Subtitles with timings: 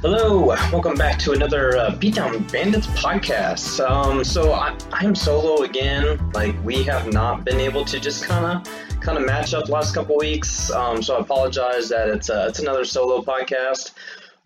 [0.00, 3.84] Hello, welcome back to another uh, Beatdown Bandits podcast.
[3.84, 6.30] Um, so I, I'm solo again.
[6.34, 9.72] Like we have not been able to just kind of kind of match up the
[9.72, 10.70] last couple weeks.
[10.70, 13.90] Um, so I apologize that it's uh, it's another solo podcast.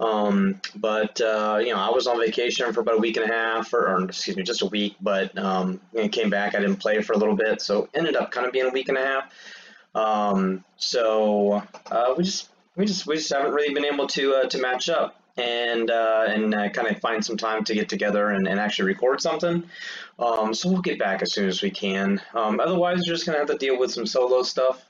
[0.00, 3.34] Um, but uh, you know, I was on vacation for about a week and a
[3.34, 4.96] half, or, or excuse me, just a week.
[5.02, 5.82] But um,
[6.12, 8.68] came back, I didn't play for a little bit, so ended up kind of being
[8.68, 9.34] a week and a half.
[9.94, 14.48] Um, so uh, we just we just we just haven't really been able to uh,
[14.48, 18.30] to match up and uh, and uh, kind of find some time to get together
[18.30, 19.64] and, and actually record something.
[20.18, 22.20] Um, so we'll get back as soon as we can.
[22.34, 24.84] Um, otherwise, we're just gonna have to deal with some solo stuff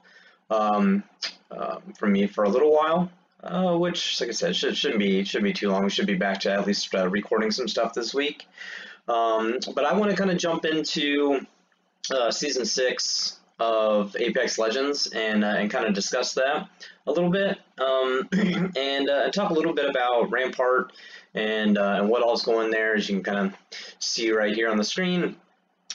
[0.51, 1.05] um,
[1.51, 3.11] uh, from me for a little while.
[3.45, 5.83] Uh, which, like I said, should, shouldn't be shouldn't be too long.
[5.83, 8.47] We should be back to at least uh, recording some stuff this week.
[9.09, 11.41] Um, but I want to kind of jump into
[12.13, 16.69] uh, season six of Apex Legends and uh, and kind of discuss that
[17.07, 18.29] a little bit um,
[18.77, 20.93] and uh, talk a little bit about Rampart
[21.35, 22.95] and uh, and what all's going there.
[22.95, 25.37] As you can kind of see right here on the screen,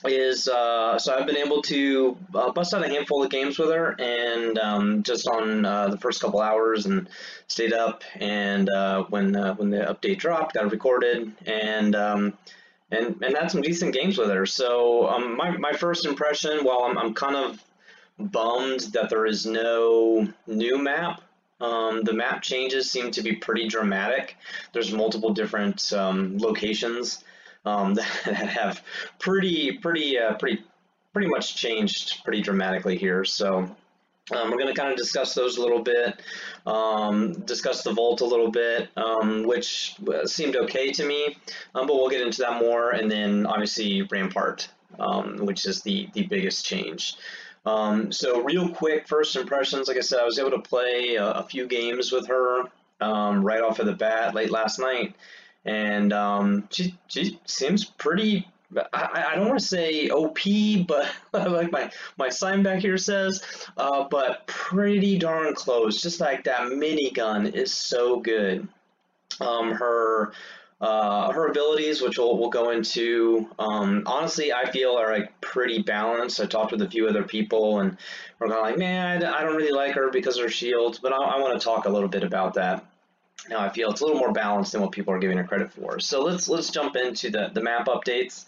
[0.05, 3.69] is uh, so I've been able to uh, bust out a handful of games with
[3.69, 7.09] her, and um, just on uh, the first couple hours, and
[7.47, 8.69] stayed up, and
[9.09, 12.37] when when the update dropped, got recorded, and um,
[12.91, 14.45] and and had some decent games with her.
[14.45, 17.63] So um, my my first impression, while I'm I'm kind of
[18.19, 21.21] bummed that there is no new map.
[21.59, 24.37] Um, the map changes seem to be pretty dramatic.
[24.73, 27.23] There's multiple different um, locations
[27.65, 28.83] um, that have
[29.19, 30.63] pretty, pretty, uh, pretty,
[31.13, 33.25] pretty much changed pretty dramatically here.
[33.25, 33.75] So
[34.31, 36.21] um, we're going to kind of discuss those a little bit,
[36.65, 41.37] um, discuss the Volt a little bit, um, which uh, seemed okay to me,
[41.75, 42.91] um, but we'll get into that more.
[42.91, 44.67] And then obviously Rampart,
[44.99, 47.15] um, which is the, the biggest change.
[47.65, 51.25] Um, so real quick, first impressions, like I said, I was able to play a,
[51.31, 52.63] a few games with her
[52.99, 55.15] right off of the bat late last night.
[55.65, 56.13] And
[56.69, 58.47] she, she seems pretty
[58.93, 60.39] I, I don't want to say OP,
[60.87, 63.43] but like my, my sign back here says,
[63.77, 66.01] uh, but pretty darn close.
[66.01, 68.67] Just like that minigun is so good.
[69.39, 70.33] Um, her
[70.79, 75.81] uh, her abilities, which we'll, we'll go into, um, honestly, I feel are like pretty
[75.81, 76.39] balanced.
[76.39, 77.97] I talked with a few other people, and
[78.37, 81.13] we're kind of like, man, I, don't really like her because of her shield, but
[81.13, 82.85] I, I want to talk a little bit about that.
[83.49, 85.71] Now I feel it's a little more balanced than what people are giving her credit
[85.71, 85.99] for.
[85.99, 88.45] So let's let's jump into the, the map updates.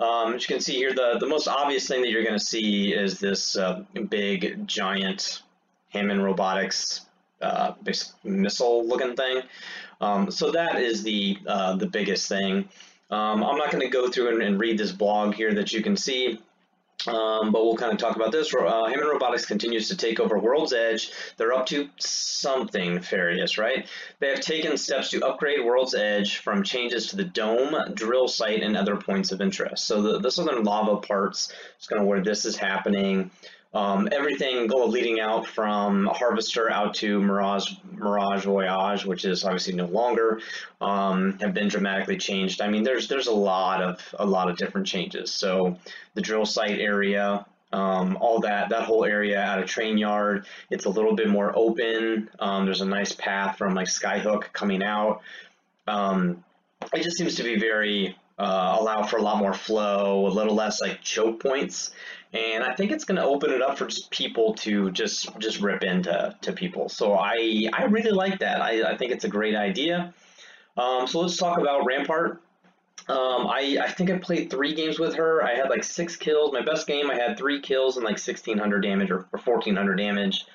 [0.00, 2.44] Um, as you can see here, the, the most obvious thing that you're going to
[2.44, 5.42] see is this uh, big, giant
[5.90, 7.02] Hammond Robotics
[7.40, 7.74] uh,
[8.24, 9.42] missile looking thing.
[10.00, 12.68] Um, so that is the, uh, the biggest thing.
[13.10, 15.82] Um, I'm not going to go through and, and, read this blog here that you
[15.82, 16.40] can see.
[17.06, 18.54] Um, but we'll kind of talk about this.
[18.54, 21.12] Uh, Hammond Robotics continues to take over World's Edge.
[21.36, 23.86] They're up to something nefarious, right?
[24.20, 28.62] They have taken steps to upgrade World's Edge from changes to the dome, drill site,
[28.62, 29.86] and other points of interest.
[29.86, 33.30] So the, the southern lava parts is kind of where this is happening.
[33.74, 39.86] Um, everything leading out from Harvester out to Mirage, Mirage Voyage, which is obviously no
[39.86, 40.40] longer,
[40.80, 42.60] um, have been dramatically changed.
[42.60, 45.32] I mean, there's there's a lot of a lot of different changes.
[45.32, 45.76] So
[46.14, 50.84] the drill site area, um, all that that whole area out of train yard, it's
[50.84, 52.30] a little bit more open.
[52.38, 55.20] Um, there's a nice path from like Skyhook coming out.
[55.88, 56.44] Um,
[56.92, 60.54] it just seems to be very uh, allow for a lot more flow, a little
[60.54, 61.92] less like choke points
[62.34, 65.60] and I think it's going to open it up for just people to just just
[65.60, 66.88] rip into to people.
[66.88, 68.60] So I I really like that.
[68.60, 70.12] I, I think it's a great idea.
[70.76, 72.42] Um, so let's talk about Rampart.
[73.06, 75.44] Um, I, I think I played three games with her.
[75.44, 76.52] I had like six kills.
[76.52, 80.46] My best game, I had three kills and like 1600 damage or, or 1400 damage.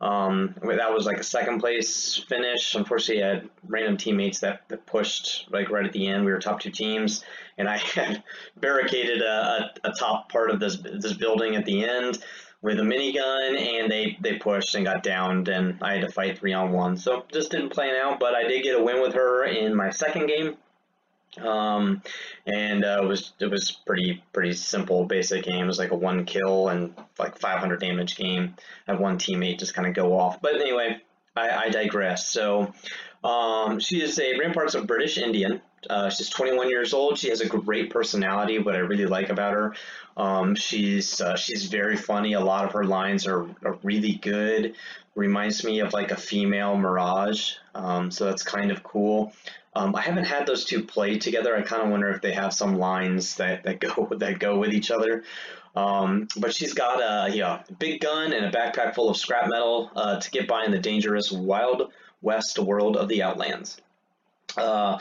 [0.00, 2.74] Um, that was like a second place finish.
[2.74, 6.24] Unfortunately, I had random teammates that, that pushed like right at the end.
[6.24, 7.22] We were top two teams,
[7.58, 8.22] and I had
[8.56, 12.18] barricaded a, a, a top part of this this building at the end
[12.62, 16.38] with a minigun, and they they pushed and got downed, and I had to fight
[16.38, 16.96] three on one.
[16.96, 19.90] So just didn't plan out, but I did get a win with her in my
[19.90, 20.56] second game.
[21.38, 22.02] Um,
[22.46, 25.64] and uh, it was it was pretty pretty simple, basic game.
[25.64, 28.54] It was like a one kill and like 500 damage game.
[28.88, 30.42] I had one teammate just kind of go off.
[30.42, 31.00] But anyway,
[31.36, 32.28] I, I digress.
[32.28, 32.72] So
[33.22, 35.60] um, she is a Rampart's a British Indian.
[35.88, 37.18] Uh, she's 21 years old.
[37.18, 38.58] She has a great personality.
[38.58, 39.74] What I really like about her,
[40.16, 42.34] um, she's uh, she's very funny.
[42.34, 44.74] A lot of her lines are, are really good.
[45.14, 47.54] Reminds me of like a female Mirage.
[47.74, 49.32] Um, so that's kind of cool.
[49.74, 51.56] Um, I haven't had those two play together.
[51.56, 54.72] I kind of wonder if they have some lines that, that go that go with
[54.72, 55.24] each other.
[55.76, 59.90] Um, but she's got a yeah big gun and a backpack full of scrap metal
[59.94, 61.92] uh, to get by in the dangerous wild
[62.22, 63.80] west world of the Outlands.
[64.56, 64.98] Uh,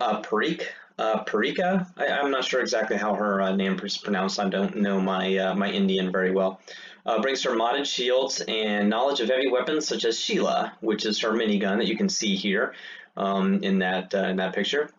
[0.00, 0.66] uh, Parik,
[0.98, 1.86] uh, Parika.
[1.96, 4.38] I, am not sure exactly how her uh, name is pronounced.
[4.38, 6.60] I don't know my uh, my Indian very well.
[7.04, 11.20] Uh, brings her modded shields and knowledge of heavy weapons such as Sheila, which is
[11.20, 12.74] her minigun that you can see here
[13.16, 14.90] um, in that uh, in that picture.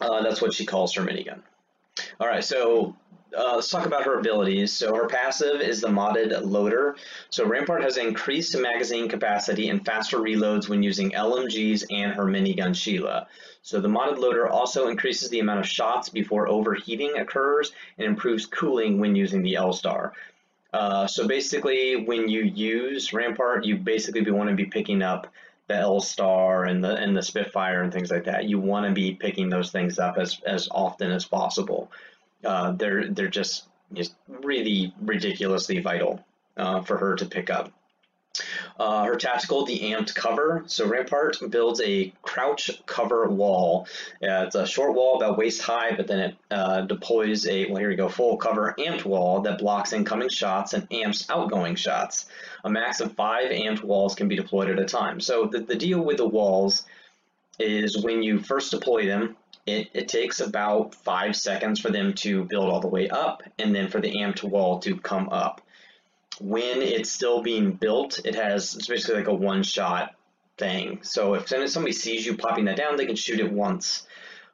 [0.00, 1.40] Uh, that's what she calls her minigun.
[2.20, 2.96] All right, so
[3.36, 4.72] uh, let's talk about her abilities.
[4.72, 6.96] So her passive is the modded loader.
[7.30, 12.74] So Rampart has increased magazine capacity and faster reloads when using LMGs and her minigun
[12.74, 13.26] Sheila.
[13.62, 18.46] So the modded loader also increases the amount of shots before overheating occurs and improves
[18.46, 20.12] cooling when using the L-Star.
[20.72, 25.26] Uh, so basically, when you use Rampart, you basically want to be picking up
[25.66, 28.44] the L Star and the and the Spitfire and things like that.
[28.44, 31.90] You want to be picking those things up as as often as possible.
[32.44, 36.24] Uh, they're they're just just really ridiculously vital
[36.56, 37.72] uh, for her to pick up.
[38.78, 40.62] Uh, her tactical, the amped cover.
[40.66, 43.88] So Rampart builds a crouch cover wall.
[44.22, 47.78] Uh, it's a short wall about waist high, but then it uh, deploys a, well,
[47.78, 52.26] here we go, full cover amped wall that blocks incoming shots and amps outgoing shots.
[52.64, 55.20] A max of five amped walls can be deployed at a time.
[55.20, 56.84] So the, the deal with the walls
[57.58, 59.36] is when you first deploy them,
[59.68, 63.74] it, it takes about five seconds for them to build all the way up and
[63.74, 65.60] then for the amped wall to come up
[66.40, 70.14] when it's still being built, it has it's basically like a one shot
[70.56, 71.00] thing.
[71.02, 74.06] So if somebody sees you popping that down, they can shoot it once.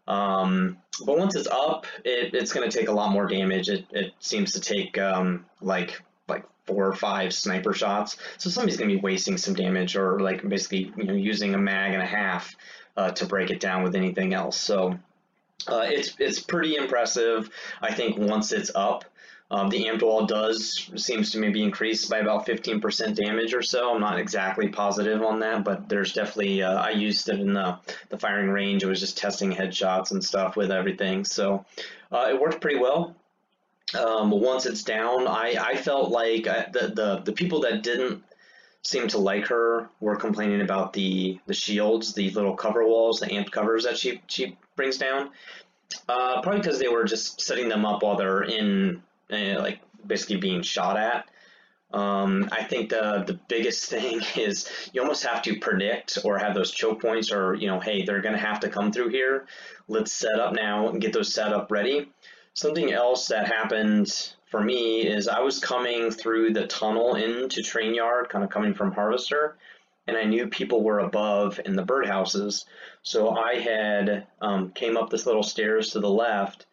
[0.07, 3.69] Um, but once it's up, it, it's going to take a lot more damage.
[3.69, 8.17] It, it seems to take um, like like four or five sniper shots.
[8.39, 11.59] So somebody's going to be wasting some damage or like basically you know using a
[11.59, 12.55] mag and a half
[12.97, 14.59] uh, to break it down with anything else.
[14.59, 14.99] So
[15.69, 17.51] uh, it's it's pretty impressive.
[17.81, 19.05] I think once it's up,
[19.51, 23.95] um, the amped wall does seems to maybe increase by about 15% damage or so.
[23.95, 27.79] I'm not exactly positive on that, but there's definitely uh, I used it in the
[28.09, 28.85] the firing range.
[28.85, 31.65] I was just testing headshots and stuff with everything, so
[32.11, 33.15] uh, it worked pretty well.
[33.99, 38.25] Um, once it's down, I, I felt like I, the, the the people that didn't
[38.85, 43.33] seem to like her were complaining about the the shields, the little cover walls, the
[43.33, 45.31] amp covers that she she brings down.
[46.09, 49.03] Uh, probably because they were just setting them up while they're in
[49.33, 51.29] uh, like basically being shot at.
[51.93, 56.55] Um, I think the the biggest thing is you almost have to predict or have
[56.55, 59.47] those choke points, or you know, hey, they're to have to come through here.
[59.89, 62.09] Let's set up now and get those set up ready.
[62.55, 67.93] Something else that happened for me is I was coming through the tunnel into train
[67.93, 69.57] yard, kind of coming from Harvester,
[70.07, 72.65] and I knew people were above in the birdhouses.
[73.03, 76.67] So I had um, came up this little stairs to the left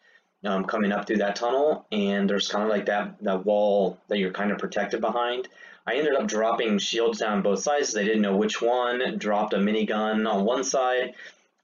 [0.44, 4.18] um, coming up through that tunnel, and there's kind of like that that wall that
[4.18, 5.48] you're kind of protected behind.
[5.84, 7.92] I ended up dropping shields down both sides.
[7.92, 9.18] They didn't know which one.
[9.18, 11.14] Dropped a minigun on one side,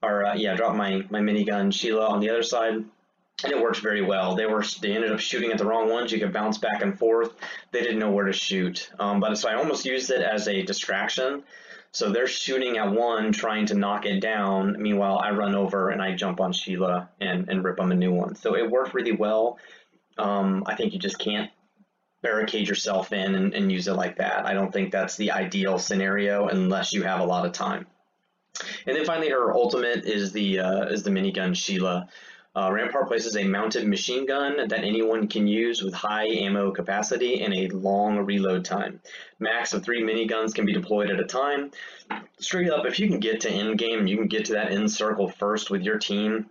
[0.03, 2.83] or uh, yeah, dropped my my minigun Sheila on the other side,
[3.43, 4.35] and it worked very well.
[4.35, 6.11] They were they ended up shooting at the wrong ones.
[6.11, 7.33] You could bounce back and forth.
[7.71, 10.61] They didn't know where to shoot, um, but so I almost used it as a
[10.61, 11.43] distraction.
[11.91, 14.79] So they're shooting at one, trying to knock it down.
[14.79, 18.13] Meanwhile, I run over and I jump on Sheila and, and rip them a new
[18.13, 18.35] one.
[18.35, 19.57] So it worked really well.
[20.19, 21.49] Um, I think you just can't
[22.21, 24.45] barricade yourself in and, and use it like that.
[24.45, 27.87] I don't think that's the ideal scenario unless you have a lot of time.
[28.85, 32.09] And then finally, her ultimate is the uh, is the minigun Sheila.
[32.55, 37.41] Uh, Rampart places a mounted machine gun that anyone can use with high ammo capacity
[37.41, 38.99] and a long reload time.
[39.37, 41.71] Max of three miniguns can be deployed at a time.
[42.39, 44.91] Straight up, if you can get to end game, you can get to that end
[44.91, 46.49] circle first with your team,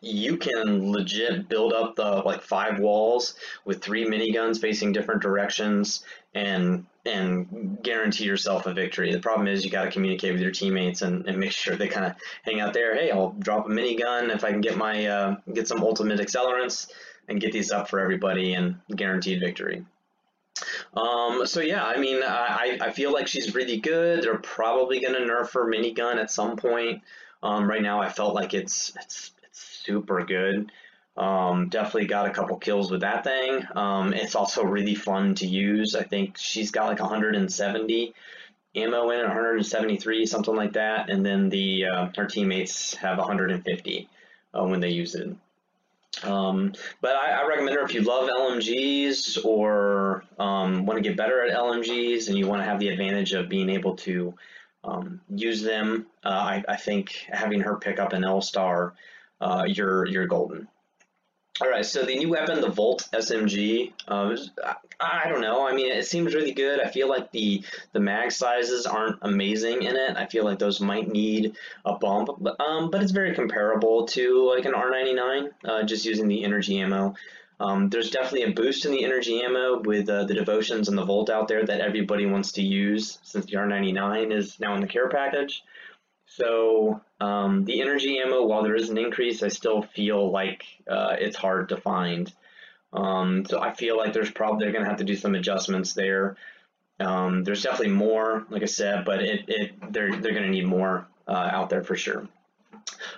[0.00, 3.34] you can legit build up the like five walls
[3.64, 9.12] with three miniguns facing different directions and and guarantee yourself a victory.
[9.12, 11.88] The problem is you got to communicate with your teammates and, and make sure they
[11.88, 12.94] kind of hang out there.
[12.94, 16.88] Hey, I'll drop a minigun if I can get my uh, get some ultimate accelerants
[17.28, 19.84] and get these up for everybody and guaranteed victory.
[20.94, 24.22] Um, so yeah, I mean, I, I feel like she's really good.
[24.22, 27.02] They're probably to nerf her minigun at some point.
[27.42, 30.70] Um, right now, I felt like it's it's super good.
[31.16, 33.64] Um, definitely got a couple kills with that thing.
[33.74, 35.94] Um, it's also really fun to use.
[35.94, 38.14] I think she's got like 170
[38.74, 44.08] ammo in it, 173, something like that, and then the uh, her teammates have 150
[44.52, 45.34] uh, when they use it.
[46.22, 46.72] Um,
[47.02, 51.44] but I, I, recommend her if you love LMGs or um, want to get better
[51.44, 54.32] at LMGs and you want to have the advantage of being able to
[54.82, 56.06] um, use them.
[56.24, 58.94] Uh, I, I, think having her pick up an L Star,
[59.40, 60.68] uh, you're you're golden.
[61.58, 64.36] All right, so the new weapon, the Volt SMG, I,
[65.00, 65.66] I, don't know.
[65.66, 66.80] I mean, it seems really good.
[66.80, 70.18] I feel like the the mag sizes aren't amazing in it.
[70.18, 74.52] I feel like those might need a bump, but, um, but it's very comparable to
[74.54, 77.14] like an R99, uh, just using the energy ammo.
[77.58, 81.06] Um, there's definitely a boost in the energy ammo with uh, the devotions and the
[81.06, 84.86] Volt out there that everybody wants to use since the R99 is now in the
[84.86, 85.64] care package.
[86.36, 91.16] So um, the energy ammo, while there is an increase, I still feel like uh,
[91.18, 92.30] it's hard to find.
[92.92, 95.94] Um, so I feel like there's probably they're going to have to do some adjustments
[95.94, 96.36] there.
[97.00, 100.66] Um, there's definitely more, like I said, but it, it they're they're going to need
[100.66, 102.26] more uh, out there for sure.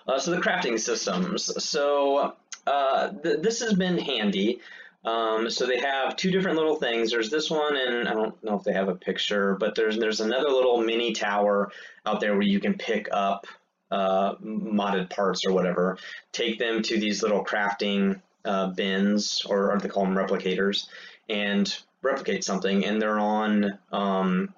[0.07, 1.63] Uh, so the crafting systems.
[1.63, 2.35] So
[2.67, 4.61] uh, th- this has been handy.
[5.09, 7.11] Um, so they have two different little things.
[7.11, 10.21] There's this one, and I don't know if they have a picture, but there's there's
[10.21, 11.71] another little mini tower
[12.05, 13.47] out there where you can pick up
[13.91, 15.97] uh, modded parts or whatever,
[16.33, 20.89] take them to these little crafting uh, bins, or, or they call them replicators,
[21.31, 22.85] and replicate something.
[22.85, 24.53] And they're on um,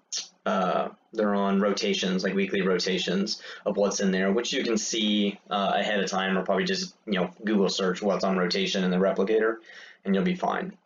[0.46, 5.38] uh, they're on rotations, like weekly rotations of what's in there, which you can see
[5.48, 8.90] uh, ahead of time, or probably just you know Google search what's on rotation in
[8.90, 9.58] the replicator,
[10.04, 10.76] and you'll be fine.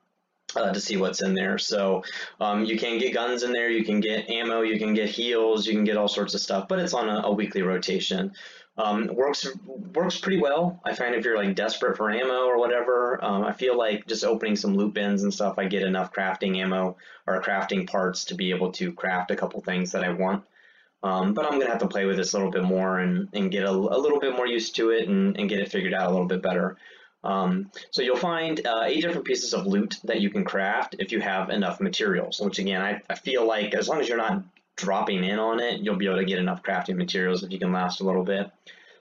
[0.56, 1.58] Uh, to see what's in there.
[1.58, 2.04] So
[2.38, 5.66] um, you can get guns in there, you can get ammo, you can get heals,
[5.66, 8.32] you can get all sorts of stuff, but it's on a, a weekly rotation.
[8.76, 10.80] Um, works works pretty well.
[10.84, 14.24] I find if you're like desperate for ammo or whatever, um, I feel like just
[14.24, 18.34] opening some loot bins and stuff, I get enough crafting ammo or crafting parts to
[18.34, 20.44] be able to craft a couple things that I want.
[21.04, 23.50] Um, but I'm gonna have to play with this a little bit more and, and
[23.50, 26.08] get a, a little bit more used to it and, and get it figured out
[26.08, 26.76] a little bit better.
[27.24, 31.10] Um, so you'll find uh, eight different pieces of loot that you can craft if
[31.10, 34.44] you have enough materials, which again, I, I feel like as long as you're not
[34.76, 37.72] dropping in on it, you'll be able to get enough crafting materials if you can
[37.72, 38.50] last a little bit.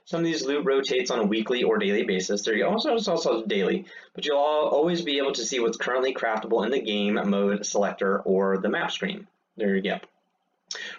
[0.06, 2.42] Some of these loot rotates on a weekly or daily basis.
[2.42, 2.70] There you go.
[2.70, 6.70] Also, it's also daily, but you'll always be able to see what's currently craftable in
[6.70, 9.26] the game mode selector or the map screen.
[9.56, 10.00] There you go.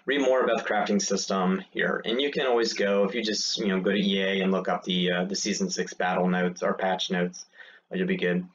[0.06, 3.58] Read more about the crafting system here, and you can always go if you just
[3.58, 6.64] you know go to EA and look up the uh, the season six battle notes
[6.64, 7.46] or patch notes.
[7.92, 8.46] You'll be good.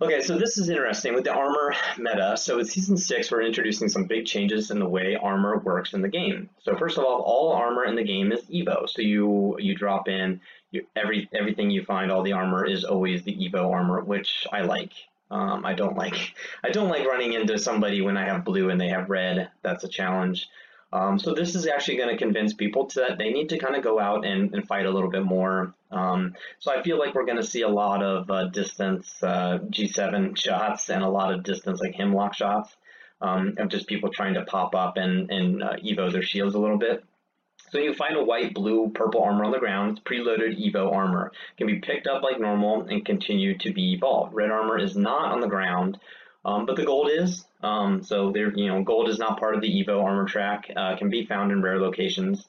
[0.00, 2.36] Okay, so this is interesting with the armor meta.
[2.36, 6.02] So with season six, we're introducing some big changes in the way armor works in
[6.02, 6.48] the game.
[6.62, 8.88] So first of all, all armor in the game is Evo.
[8.88, 10.40] So you you drop in
[10.70, 14.60] you, every everything you find, all the armor is always the Evo armor, which I
[14.62, 14.92] like.
[15.30, 18.80] Um, I don't like I don't like running into somebody when I have blue and
[18.80, 19.50] they have red.
[19.62, 20.48] That's a challenge.
[20.90, 23.76] Um, so this is actually going to convince people to, that they need to kind
[23.76, 25.74] of go out and, and fight a little bit more.
[25.90, 29.58] Um, so I feel like we're going to see a lot of uh, distance uh,
[29.70, 32.74] G7 shots and a lot of distance like Hemlock shots
[33.20, 36.58] um, of just people trying to pop up and, and uh, evo their shields a
[36.58, 37.04] little bit.
[37.70, 40.00] So you find a white, blue, purple armor on the ground.
[40.04, 41.32] Preloaded Evo armor.
[41.56, 44.34] Can be picked up like normal and continue to be evolved.
[44.34, 45.98] Red armor is not on the ground.
[46.44, 47.44] Um, but the gold is.
[47.62, 50.70] Um, so there, you know, gold is not part of the Evo armor track.
[50.74, 52.46] Uh, can be found in rare locations,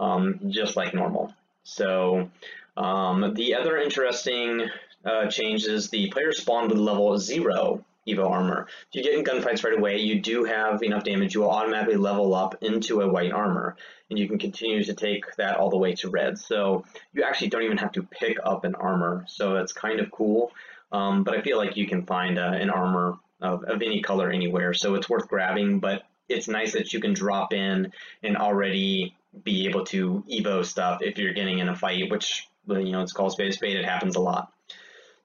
[0.00, 1.32] um, just like normal.
[1.62, 2.30] So
[2.76, 4.68] um, the other interesting
[5.04, 8.66] uh, change is the player spawn with level zero Evo armor.
[8.88, 11.34] If you get in gunfights right away, you do have enough damage.
[11.34, 13.76] You will automatically level up into a white armor,
[14.10, 16.38] and you can continue to take that all the way to red.
[16.38, 19.24] So you actually don't even have to pick up an armor.
[19.28, 20.52] So it's kind of cool.
[20.90, 24.30] Um, but I feel like you can find uh, an armor of, of any color
[24.30, 24.72] anywhere.
[24.72, 29.66] So it's worth grabbing, but it's nice that you can drop in and already be
[29.66, 33.32] able to Evo stuff if you're getting in a fight, which, you know, it's called
[33.32, 33.76] spade spade.
[33.76, 34.52] It happens a lot.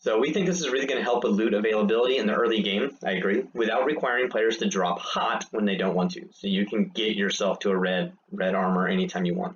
[0.03, 2.61] So we think this is really going to help with loot availability in the early
[2.61, 6.27] game, I agree, without requiring players to drop hot when they don't want to.
[6.33, 9.55] So you can get yourself to a red red armor anytime you want.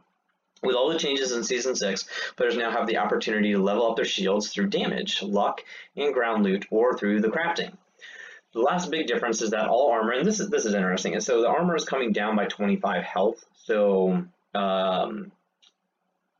[0.64, 3.98] With all the changes in Season 6, players now have the opportunity to level up
[3.98, 5.66] their shields through damage, luck,
[5.98, 7.74] and ground loot, or through the crafting.
[8.54, 11.42] The last big difference is that all armor, and this is this is interesting, so
[11.42, 13.44] the armor is coming down by 25 health.
[13.66, 14.26] So
[14.56, 15.34] um,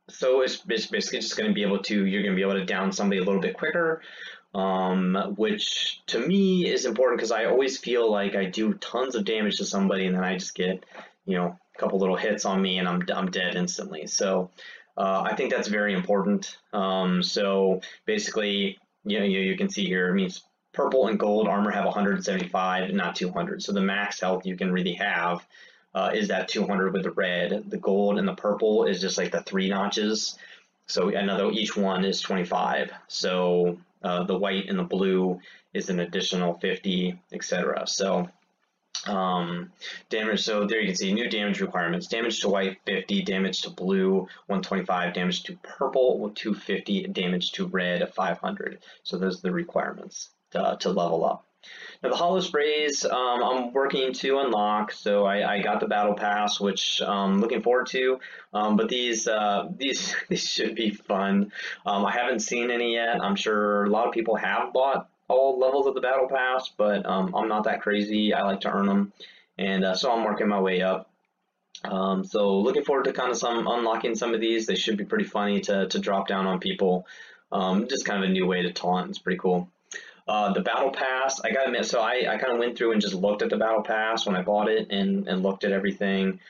[0.08, 2.58] so it's, it's basically just going to be able to you're going to be able
[2.58, 4.02] to down somebody a little bit quicker,
[4.54, 9.24] um, which to me is important because I always feel like I do tons of
[9.24, 10.84] damage to somebody and then I just get
[11.26, 14.06] you know a couple little hits on me and I'm I'm dead instantly.
[14.06, 14.50] So
[14.96, 16.58] uh, I think that's very important.
[16.72, 21.46] Um, so basically, you know, you, you can see here, it means purple and gold
[21.46, 23.62] armor have 175, not 200.
[23.62, 25.46] So the max health you can really have
[25.94, 27.64] uh, is that 200 with the red.
[27.70, 30.38] The gold and the purple is just like the three notches.
[30.86, 32.92] So another each one is 25.
[33.08, 35.40] So uh, the white and the blue
[35.74, 37.86] is an additional 50, etc.
[37.86, 38.28] So
[39.06, 39.72] Um,
[40.10, 42.08] damage, so there you can see new damage requirements.
[42.08, 48.12] Damage to white 50, damage to blue 125, damage to purple 250, damage to red
[48.14, 48.80] 500.
[49.04, 51.44] So those are the requirements to, to level up.
[52.02, 56.14] Now the holo sprays um, I'm working to unlock, so I, I, got the battle
[56.14, 58.20] pass, which I'm um, looking forward to.
[58.54, 61.52] Um, but these uh, these these should be fun.
[61.84, 63.22] Um, I haven't seen any yet.
[63.22, 67.04] I'm sure a lot of people have bought all levels of the battle pass, but
[67.04, 68.32] um, I'm not that crazy.
[68.32, 69.12] I like to earn them,
[69.58, 71.10] and uh, so I'm working my way up.
[71.82, 74.66] So looking forward to kind of some unlocking some of these.
[74.66, 77.06] They should be pretty funny to to drop down on people.
[77.52, 79.10] just kind of a new way to taunt.
[79.10, 79.68] It's pretty cool.
[80.28, 83.00] Uh, the battle pass, I gotta admit, so I, I kind of went through and
[83.00, 86.40] just looked at the battle pass when I bought it and, and looked at everything.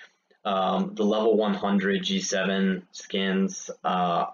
[0.44, 4.26] Um, the level 100 G7 skins, uh,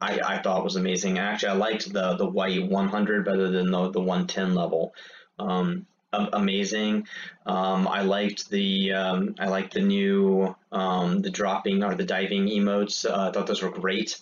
[0.00, 1.18] I, I thought was amazing.
[1.18, 4.94] Actually, I liked the the white 100 better than the, the 110 level.
[5.38, 7.06] Um, amazing.
[7.46, 12.46] Um, I liked the um, I liked the new um, the dropping or the diving
[12.46, 13.08] emotes.
[13.08, 14.20] Uh, I thought those were great.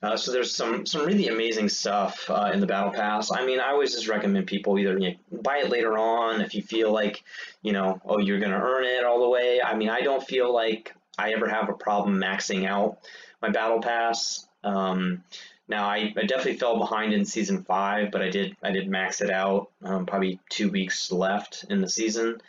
[0.00, 3.32] Uh, so there's some some really amazing stuff uh, in the battle pass.
[3.32, 6.54] I mean, I always just recommend people either you know, buy it later on if
[6.54, 7.24] you feel like,
[7.62, 9.60] you know, oh you're gonna earn it all the way.
[9.60, 12.98] I mean, I don't feel like I ever have a problem maxing out
[13.42, 14.48] my battle pass.
[14.62, 15.24] Um,
[15.68, 19.20] now I, I, definitely fell behind in season five, but I did I did max
[19.20, 19.70] it out.
[19.82, 22.40] Um, probably two weeks left in the season.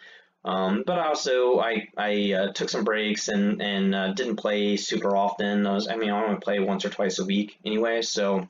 [0.46, 5.16] Um, but also, I, I uh, took some breaks and, and uh, didn't play super
[5.16, 5.68] often.
[5.68, 8.02] I, was, I mean, I only play once or twice a week anyway.
[8.02, 8.48] So,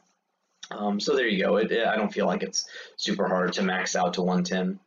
[0.71, 1.57] um, so there you go.
[1.57, 4.79] It, it, I don't feel like it's super hard to max out to 110.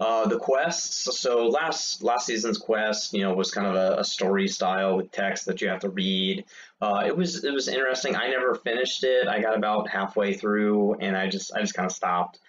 [0.00, 1.20] Uh, the quests.
[1.20, 5.12] So last last season's quest, you know, was kind of a, a story style with
[5.12, 6.44] text that you have to read.
[6.80, 8.16] Uh, it was it was interesting.
[8.16, 9.28] I never finished it.
[9.28, 12.40] I got about halfway through, and I just I just kind of stopped.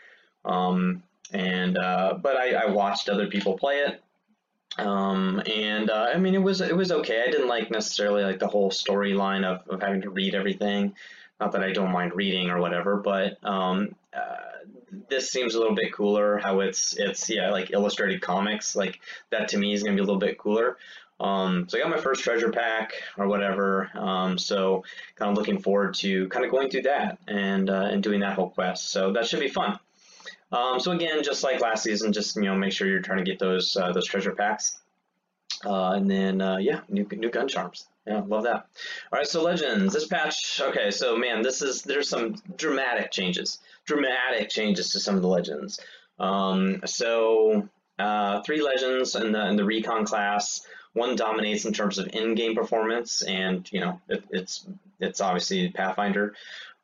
[0.46, 4.02] Um, and uh, but I, I, watched other people play it.
[4.78, 7.24] Um, and uh, I mean, it was it was okay.
[7.28, 10.96] I didn't like necessarily like the whole storyline of, of having to read everything.
[11.40, 14.44] Not that I don't mind reading or whatever, but um, uh,
[15.10, 16.38] this seems a little bit cooler.
[16.38, 19.00] How it's it's yeah like illustrated comics like
[19.32, 20.78] that to me is gonna be a little bit cooler.
[21.20, 23.90] Um, so I got my first treasure pack or whatever.
[23.94, 24.84] Um, so
[25.16, 28.34] kind of looking forward to kind of going through that and uh, and doing that
[28.34, 28.92] whole quest.
[28.92, 29.80] So that should be fun.
[30.54, 33.30] Um, so again, just like last season, just you know, make sure you're trying to
[33.30, 34.78] get those uh, those treasure packs,
[35.66, 37.88] uh, and then uh, yeah, new new gun charms.
[38.06, 38.68] Yeah, love that.
[39.12, 39.94] All right, so legends.
[39.94, 45.16] This patch, okay, so man, this is there's some dramatic changes, dramatic changes to some
[45.16, 45.80] of the legends.
[46.20, 50.62] Um, so uh, three legends in the in the recon class.
[50.94, 54.68] One dominates in terms of in-game performance, and you know it, it's
[55.04, 56.34] it's obviously Pathfinder.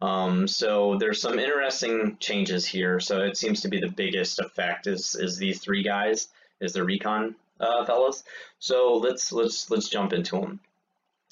[0.01, 2.99] Um, so there's some interesting changes here.
[2.99, 6.29] So it seems to be the biggest effect is is these three guys,
[6.61, 8.23] is the recon uh, fellows.
[8.59, 10.59] So let's let's let's jump into them.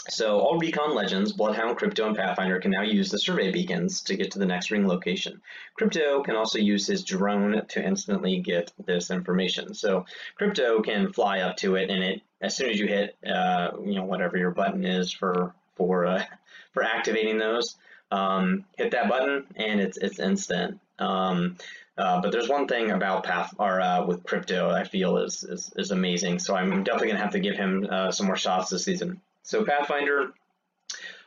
[0.10, 4.16] So all recon legends, Bloodhound, Crypto, and Pathfinder can now use the survey beacons to
[4.16, 5.42] get to the next ring location.
[5.76, 9.74] Crypto can also use his drone to instantly get this information.
[9.74, 13.72] So Crypto can fly up to it, and it as soon as you hit, uh,
[13.84, 16.24] you know, whatever your button is for for uh,
[16.74, 17.76] for activating those,
[18.12, 20.80] um, hit that button and it's it's instant.
[21.00, 21.58] Um,
[21.98, 25.74] uh, but there's one thing about Path or uh, with crypto I feel is, is,
[25.78, 26.38] is amazing.
[26.38, 29.22] So I'm definitely gonna have to give him uh, some more shots this season.
[29.44, 30.34] So Pathfinder.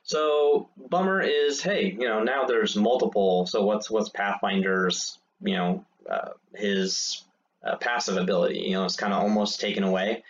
[0.03, 3.47] So bummer is hey you know now there's multiple.
[3.47, 7.25] So what's what's Pathfinder's you know uh, his
[7.65, 8.61] uh, passive ability?
[8.61, 10.23] You know it's kind of almost taken away.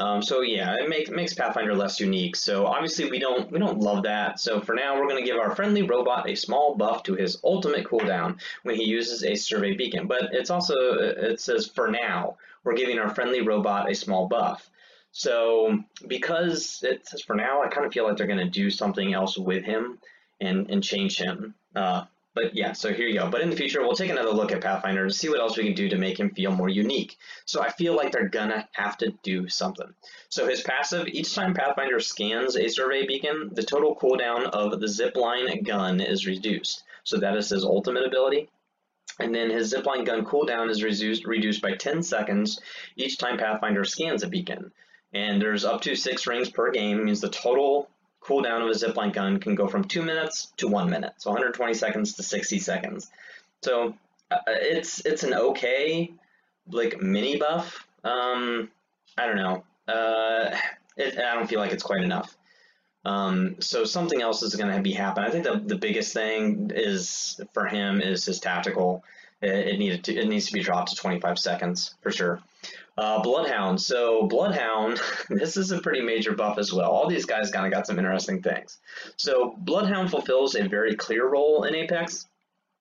[0.00, 2.34] Um, so yeah, it make, makes Pathfinder less unique.
[2.36, 4.40] So obviously we don't we don't love that.
[4.40, 7.38] So for now, we're going to give our friendly robot a small buff to his
[7.44, 10.06] ultimate cooldown when he uses a survey beacon.
[10.06, 14.70] But it's also it says for now we're giving our friendly robot a small buff.
[15.12, 18.70] So because it says for now, I kind of feel like they're going to do
[18.70, 19.98] something else with him
[20.40, 21.54] and and change him.
[21.76, 23.28] Uh, but yeah, so here you go.
[23.28, 25.64] But in the future, we'll take another look at Pathfinder to see what else we
[25.64, 27.18] can do to make him feel more unique.
[27.44, 29.92] So I feel like they're gonna have to do something.
[30.30, 34.86] So his passive, each time Pathfinder scans a survey beacon, the total cooldown of the
[34.86, 36.84] zipline gun is reduced.
[37.04, 38.48] So that is his ultimate ability.
[39.18, 42.60] And then his zipline gun cooldown is reduced, reduced by 10 seconds
[42.96, 44.72] each time Pathfinder scans a beacon.
[45.12, 47.90] And there's up to six rings per game, means the total
[48.24, 51.74] cooldown of a zipline gun can go from two minutes to one minute, so 120
[51.74, 53.10] seconds to 60 seconds.
[53.62, 53.94] So
[54.30, 56.12] uh, it's it's an okay
[56.70, 57.86] like mini buff.
[58.04, 58.70] Um,
[59.18, 59.64] I don't know.
[59.88, 60.56] Uh,
[60.96, 62.36] it, I don't feel like it's quite enough.
[63.04, 65.28] Um, so something else is going to be happening.
[65.28, 69.02] I think the, the biggest thing is for him is his tactical
[69.40, 72.40] It, it needed to it needs to be dropped to 25 seconds for sure.
[72.98, 73.80] Uh, Bloodhound.
[73.80, 75.00] So Bloodhound,
[75.30, 76.90] this is a pretty major buff as well.
[76.90, 78.78] All these guys kind of got some interesting things.
[79.16, 82.26] So Bloodhound fulfills a very clear role in Apex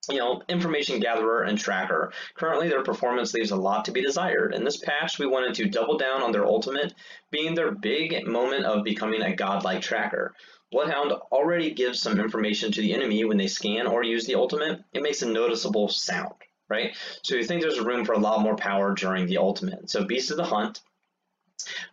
[0.09, 2.11] you know, information gatherer and tracker.
[2.33, 4.53] Currently, their performance leaves a lot to be desired.
[4.53, 6.93] In this patch, we wanted to double down on their ultimate,
[7.29, 10.33] being their big moment of becoming a godlike tracker.
[10.71, 14.81] Bloodhound already gives some information to the enemy when they scan or use the ultimate.
[14.93, 16.33] It makes a noticeable sound,
[16.71, 16.95] right?
[17.21, 19.89] So you think there's room for a lot more power during the ultimate.
[19.89, 20.79] So Beast of the Hunt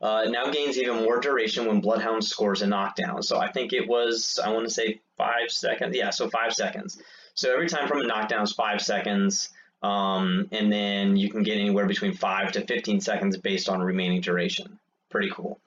[0.00, 3.22] uh, now gains even more duration when Bloodhound scores a knockdown.
[3.22, 5.96] So I think it was, I want to say five seconds.
[5.96, 7.02] Yeah, so five seconds.
[7.34, 9.50] So every time from a knockdown is five seconds,
[9.82, 14.20] um, and then you can get anywhere between five to 15 seconds based on remaining
[14.20, 14.78] duration.
[15.10, 15.60] Pretty cool.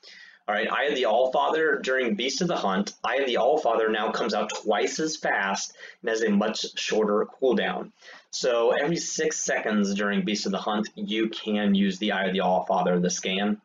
[0.48, 2.94] All right, Eye of the Allfather during Beast of the Hunt.
[3.04, 7.28] Eye of the Allfather now comes out twice as fast and has a much shorter
[7.42, 7.92] cooldown.
[8.32, 12.34] So every six seconds during Beast of the Hunt, you can use the Eye of
[12.34, 13.62] the All Allfather, the scan.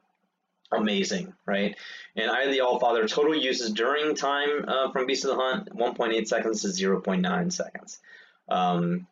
[0.73, 1.77] Amazing, right?
[2.17, 5.75] And Eye of the Allfather total uses during time uh, from Beast of the Hunt
[5.75, 8.01] 1.8 seconds to 0.9 seconds.
[8.49, 9.07] Um,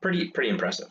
[0.00, 0.88] pretty pretty impressive,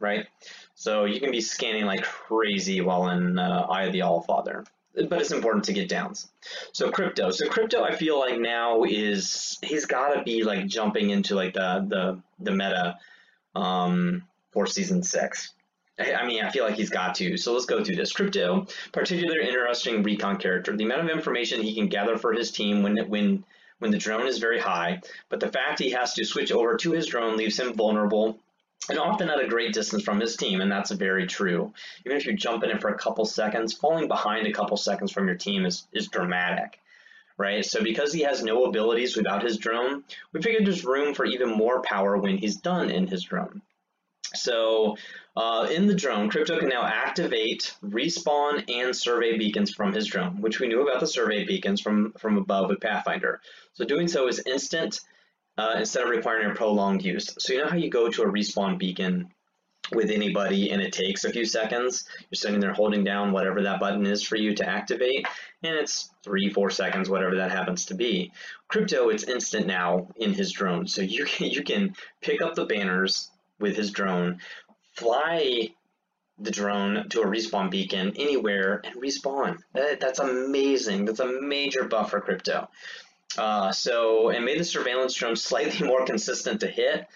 [0.00, 0.26] right?
[0.74, 5.20] So you can be scanning like crazy while in uh, Eye of the Allfather, but
[5.20, 6.28] it's important to get downs.
[6.72, 11.10] So crypto, so crypto, I feel like now is he's got to be like jumping
[11.10, 12.98] into like the the the meta
[13.54, 15.52] um, for season six.
[15.98, 17.36] I mean, I feel like he's got to.
[17.36, 18.12] So let's go through this.
[18.12, 20.76] Crypto, particularly interesting recon character.
[20.76, 23.44] The amount of information he can gather for his team when when
[23.78, 26.92] when the drone is very high, but the fact he has to switch over to
[26.92, 28.38] his drone leaves him vulnerable
[28.88, 31.72] and often at a great distance from his team, and that's very true.
[32.04, 35.26] Even if you're jumping it for a couple seconds, falling behind a couple seconds from
[35.26, 36.80] your team is, is dramatic,
[37.38, 37.64] right?
[37.64, 41.50] So because he has no abilities without his drone, we figured there's room for even
[41.50, 43.62] more power when he's done in his drone.
[44.34, 44.96] So
[45.36, 50.40] uh, in the drone, Crypto can now activate, respawn, and survey beacons from his drone,
[50.40, 53.40] which we knew about the survey beacons from, from above with Pathfinder.
[53.74, 55.00] So doing so is instant
[55.58, 57.34] uh, instead of requiring a prolonged use.
[57.38, 59.28] So you know how you go to a respawn beacon
[59.92, 62.06] with anybody and it takes a few seconds?
[62.30, 65.26] You're sitting there holding down whatever that button is for you to activate,
[65.62, 68.32] and it's three, four seconds, whatever that happens to be.
[68.68, 70.86] Crypto, it's instant now in his drone.
[70.86, 74.40] So you can, you can pick up the banners, with his drone,
[74.92, 75.70] fly
[76.38, 79.58] the drone to a respawn beacon anywhere and respawn.
[79.72, 81.04] That, that's amazing.
[81.04, 82.68] That's a major buff for crypto.
[83.38, 87.06] Uh, so, it made the surveillance drone slightly more consistent to hit,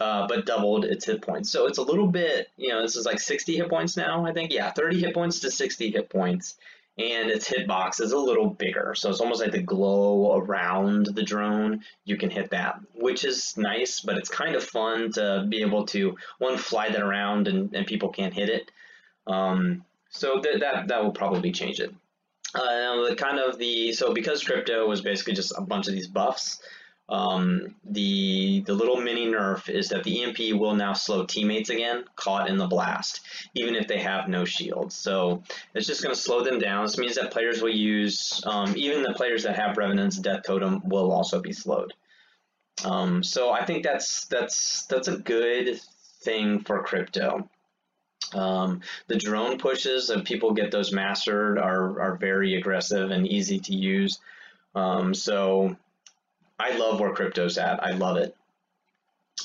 [0.00, 1.50] uh, but doubled its hit points.
[1.50, 4.32] So it's a little bit, you know, this is like 60 hit points now, I
[4.32, 4.52] think.
[4.52, 6.56] Yeah, 30 hit points to 60 hit points
[6.98, 8.94] and its hitbox is a little bigger.
[8.94, 11.84] So it's almost like the glow around the drone.
[12.04, 15.86] You can hit that, which is nice, but it's kind of fun to be able
[15.86, 18.70] to one fly that around and, and people can't hit it.
[19.26, 21.94] Um, so th- that that will probably change it.
[22.54, 26.60] Uh, kind of the so because crypto was basically just a bunch of these buffs.
[27.08, 32.04] Um, the the little mini nerf is that the EMP will now slow teammates again
[32.16, 33.20] caught in the blast,
[33.54, 34.96] even if they have no shields.
[34.96, 35.42] So
[35.74, 36.84] it's just going to slow them down.
[36.84, 40.80] This means that players will use um, even the players that have Revenant's Death Totem
[40.88, 41.92] will also be slowed.
[42.84, 45.80] Um, so I think that's that's that's a good
[46.22, 47.48] thing for crypto.
[48.34, 53.58] Um, the drone pushes and people get those mastered are, are very aggressive and easy
[53.60, 54.20] to use.
[54.74, 55.76] Um, so
[56.58, 57.82] I love where crypto's at.
[57.82, 58.36] I love it.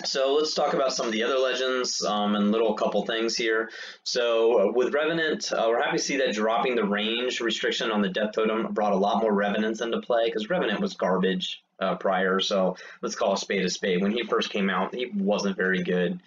[0.06, 3.72] So let's talk about some of the other legends um, and little couple things here.
[4.04, 8.02] So uh, with Revenant, uh, we're happy to see that dropping the range restriction on
[8.02, 11.96] the Death Totem brought a lot more Revenants into play because Revenant was garbage uh,
[11.96, 12.40] prior.
[12.40, 14.04] So let's call a spade a spade.
[14.04, 16.20] When he first came out, he wasn't very good.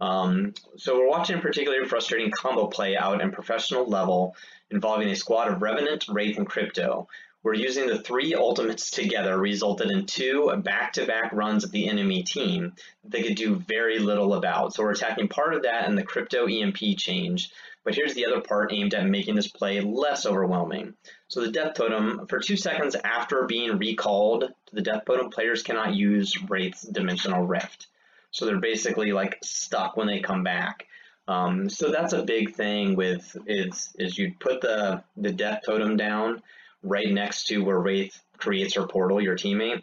[0.00, 4.34] Um, so we're watching a particularly frustrating combo play out in professional level
[4.70, 7.08] involving a squad of Revenant, Wraith, and Crypto
[7.44, 12.72] We're using the three ultimates together resulted in two back-to-back runs of the enemy team
[13.04, 14.74] they could do very little about.
[14.74, 17.50] So we're attacking part of that in the crypto EMP change,
[17.84, 20.94] but here's the other part aimed at making this play less overwhelming.
[21.28, 25.62] So the Death Totem, for two seconds after being recalled to the Death Totem, players
[25.62, 27.86] cannot use Wraith's Dimensional Rift.
[28.34, 30.86] So they're basically like stuck when they come back.
[31.28, 35.96] Um, so that's a big thing with is is you put the the Death Totem
[35.96, 36.42] down
[36.82, 39.82] right next to where Wraith creates her portal, your teammate.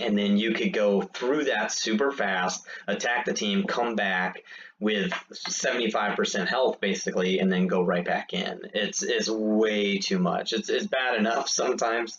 [0.00, 4.42] And then you could go through that super fast, attack the team, come back
[4.80, 8.60] with 75% health basically, and then go right back in.
[8.74, 10.52] It's it's way too much.
[10.52, 12.18] It's it's bad enough sometimes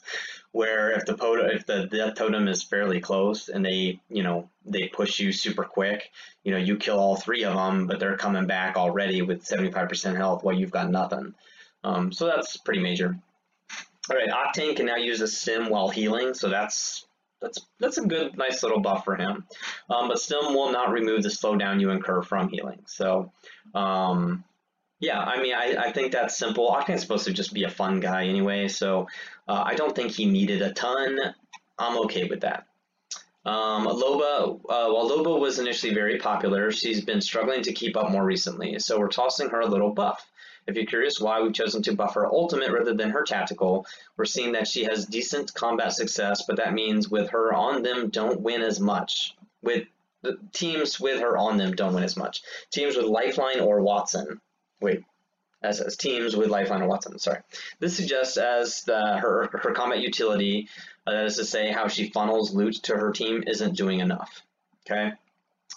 [0.52, 4.50] where if the pot- if the death totem is fairly close and they you know
[4.66, 6.12] they push you super quick,
[6.44, 10.16] you know you kill all three of them, but they're coming back already with 75%
[10.16, 11.34] health while you've got nothing.
[11.84, 13.18] Um, so that's pretty major.
[14.10, 17.06] All right, Octane can now use a stim while healing, so that's
[17.42, 19.46] that's that's a good, nice little buff for him.
[19.90, 22.80] Um, but stim will not remove the slowdown you incur from healing.
[22.86, 23.32] So,
[23.74, 24.44] um,
[25.00, 26.70] yeah, I mean, I, I think that's simple.
[26.70, 29.08] Octane's supposed to just be a fun guy anyway, so
[29.48, 31.18] uh, I don't think he needed a ton.
[31.78, 32.66] I'm okay with that.
[33.46, 38.12] Um, Loba, uh, while Loba was initially very popular, she's been struggling to keep up
[38.12, 40.30] more recently, so we're tossing her a little buff.
[40.68, 44.26] If you're curious why we've chosen to buff her ultimate rather than her tactical, we're
[44.26, 48.42] seeing that she has decent combat success, but that means with her on them don't
[48.42, 49.36] win as much.
[49.64, 49.88] With
[50.52, 52.42] teams with her on them don't win as much.
[52.70, 54.40] Teams with Lifeline or Wattson.
[54.82, 55.04] Wait,
[55.62, 57.20] as, as teams with Lifeline or Wattson.
[57.20, 57.40] Sorry.
[57.80, 60.70] This suggests as the, her her combat utility,
[61.06, 64.42] uh, that is to say, how she funnels loot to her team, isn't doing enough.
[64.90, 65.14] Okay.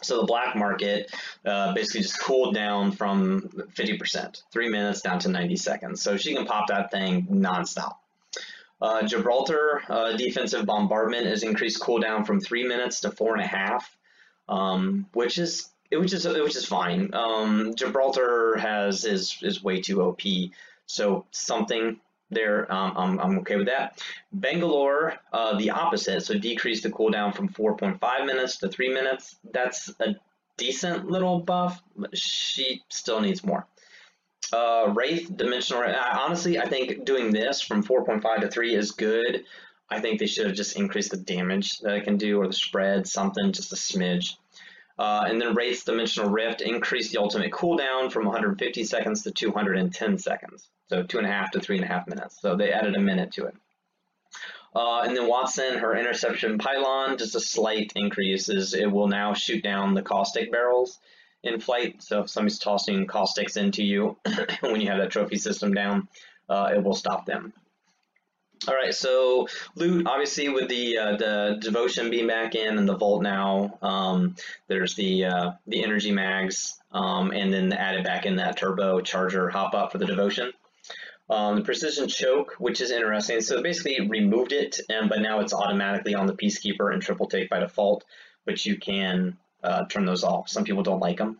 [0.03, 3.43] So the black market uh, basically just cooled down from
[3.77, 6.03] 50%, three minutes down to 90 seconds.
[6.03, 7.95] So she can pop that thing nonstop.
[8.81, 13.47] Uh, Gibraltar uh, defensive bombardment has increased cooldown from three minutes to four and a
[13.47, 13.97] half,
[14.49, 17.13] um, which is which is which is fine.
[17.15, 20.21] Um, Gibraltar has is is way too OP,
[20.87, 22.01] so something
[22.31, 22.73] there.
[22.73, 24.03] Um, I'm, I'm okay with that.
[24.33, 29.37] Bangalore, uh, the opposite, so decrease the cooldown from 4.5 minutes to 3 minutes.
[29.53, 30.17] That's a
[30.57, 33.67] decent little buff, but she still needs more.
[34.53, 39.45] Uh, Wraith, Dimensional Honestly, I think doing this from 4.5 to 3 is good.
[39.89, 42.53] I think they should have just increased the damage that it can do or the
[42.53, 44.37] spread, something, just a smidge.
[45.03, 50.17] Uh, and then Wraith's Dimensional Rift increased the ultimate cooldown from 150 seconds to 210
[50.17, 50.69] seconds.
[50.91, 52.41] So two and a half to three and a half minutes.
[52.41, 53.57] So they added a minute to it.
[54.77, 59.35] Uh, and then Wattson, her interception pylon, just a slight increase is it will now
[59.35, 61.01] shoot down the caustic barrels
[61.43, 62.01] in flight.
[62.01, 64.17] So if somebody's tossing caustics into you
[64.61, 66.07] when you have that trophy system down,
[66.49, 67.53] uh, it will stop them.
[68.68, 72.96] All right, so loot obviously with the uh, the devotion being back in and the
[72.96, 73.77] Volt now.
[73.83, 74.37] Um,
[74.68, 79.51] there's the uh, the energy mags, um, and then added back in that turbo charger
[79.51, 80.53] hop up for the devotion.
[81.29, 83.40] Um, the precision choke, which is interesting.
[83.40, 87.51] So basically removed it, and but now it's automatically on the peacekeeper and triple take
[87.51, 88.05] by default,
[88.44, 90.48] but you can uh, turn those off.
[90.48, 91.38] Some people don't like them.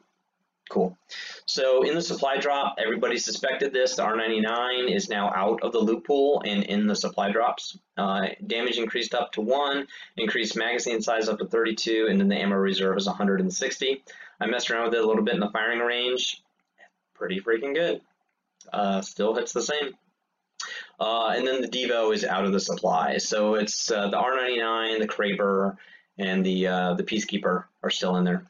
[0.73, 0.97] Cool.
[1.45, 3.97] So in the supply drop, everybody suspected this.
[3.97, 7.77] The R99 is now out of the loot pool and in the supply drops.
[7.99, 12.37] Uh, damage increased up to 1, increased magazine size up to 32, and then the
[12.37, 14.03] ammo reserve is 160.
[14.41, 16.43] I messed around with it a little bit in the firing range.
[17.13, 18.01] Pretty freaking good.
[18.73, 19.93] Uh, still hits the same.
[20.99, 23.19] Uh, and then the Devo is out of the supply.
[23.19, 25.77] So it's uh, the R99, the Kraber,
[26.17, 28.47] and the uh, the Peacekeeper are still in there.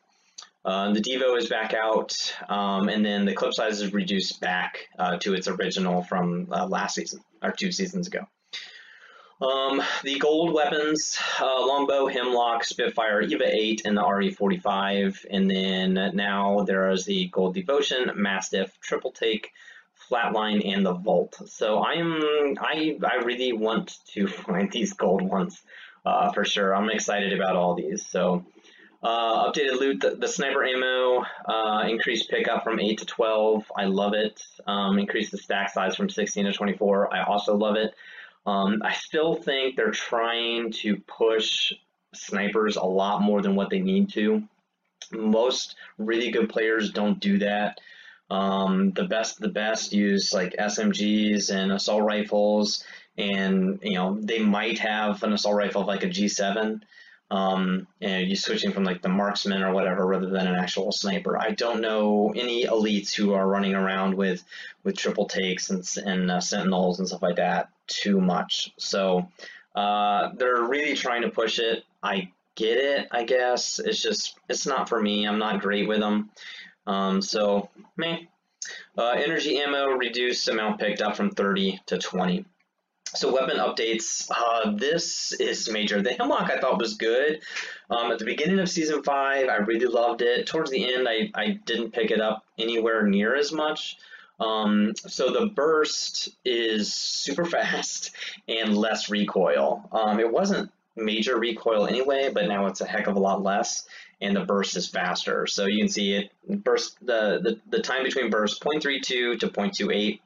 [0.65, 2.15] Uh, the Devo is back out,
[2.49, 6.67] um, and then the clip size is reduced back uh, to its original from uh,
[6.67, 8.27] last season, or two seasons ago.
[9.41, 15.95] Um, the gold weapons, uh, Longbow, Hemlock, Spitfire, EVA 8, and the RE45, and then
[16.15, 19.51] now there is the Gold Devotion, Mastiff, Triple Take,
[20.09, 21.37] Flatline, and the Volt.
[21.47, 22.23] So I am,
[22.61, 25.61] I, I really want to find these gold ones
[26.07, 26.73] uh, for sure.
[26.73, 28.07] I'm excited about all these.
[28.07, 28.45] So
[29.03, 33.73] uh, updated loot, the, the sniper ammo, uh, increased pickup from 8 to 12.
[33.77, 34.41] I love it.
[34.67, 37.13] Um, increased the stack size from 16 to 24.
[37.13, 37.95] I also love it.
[38.47, 41.73] Um, I still think they're trying to push
[42.15, 44.43] snipers a lot more than what they need to.
[45.13, 47.79] Most really good players don't do that.
[48.31, 52.83] Um, the best, the best use like SMGs and assault rifles,
[53.19, 56.81] and you know they might have an assault rifle of like a G7,
[57.33, 61.41] um, and you switching from like the marksman or whatever rather than an actual sniper.
[61.41, 64.45] I don't know any elites who are running around with
[64.85, 68.75] with triple takes and, and uh, sentinels and stuff like that too much.
[68.77, 69.27] So
[69.75, 71.85] uh, they're really trying to push it.
[72.03, 73.79] I get it, I guess.
[73.79, 75.27] It's just it's not for me.
[75.27, 76.31] I'm not great with them.
[76.87, 78.19] Um, so meh.
[78.97, 82.45] Uh, energy ammo reduced amount picked up from 30 to 20.
[83.15, 84.31] So weapon updates.
[84.31, 86.01] Uh, this is major.
[86.01, 87.43] The Hemlock I thought was good.
[87.91, 90.47] Um, at the beginning of season five, I really loved it.
[90.47, 93.99] Towards the end, I, I didn't pick it up anywhere near as much.
[94.41, 98.13] Um, so the burst is super fast
[98.49, 99.89] and less recoil.
[99.93, 103.87] Um, it wasn't major recoil anyway, but now it's a heck of a lot less,
[104.21, 105.47] and the burst is faster.
[105.47, 106.33] So you can see it
[106.65, 109.03] burst the the, the time between bursts 0.32
[109.41, 110.21] to 0.28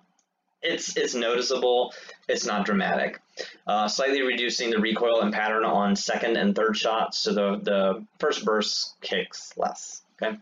[0.62, 1.92] it's it's noticeable.
[2.28, 3.20] It's not dramatic.
[3.66, 8.06] Uh, slightly reducing the recoil and pattern on second and third shots, so the the
[8.18, 10.02] first burst kicks less.
[10.20, 10.36] Okay.